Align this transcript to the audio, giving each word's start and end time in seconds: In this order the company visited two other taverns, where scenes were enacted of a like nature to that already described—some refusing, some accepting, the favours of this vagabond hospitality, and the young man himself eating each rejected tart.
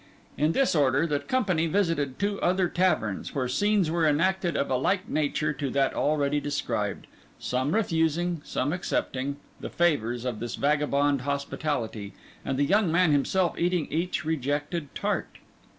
In 0.35 0.53
this 0.53 0.73
order 0.73 1.05
the 1.05 1.19
company 1.19 1.67
visited 1.67 2.17
two 2.17 2.41
other 2.41 2.67
taverns, 2.67 3.35
where 3.35 3.47
scenes 3.47 3.91
were 3.91 4.07
enacted 4.07 4.57
of 4.57 4.71
a 4.71 4.75
like 4.75 5.07
nature 5.07 5.53
to 5.53 5.69
that 5.69 5.93
already 5.93 6.39
described—some 6.39 7.75
refusing, 7.75 8.41
some 8.43 8.73
accepting, 8.73 9.37
the 9.59 9.69
favours 9.69 10.25
of 10.25 10.39
this 10.39 10.55
vagabond 10.55 11.21
hospitality, 11.21 12.15
and 12.43 12.57
the 12.57 12.65
young 12.65 12.91
man 12.91 13.11
himself 13.11 13.55
eating 13.59 13.85
each 13.91 14.25
rejected 14.25 14.89
tart. 14.95 15.37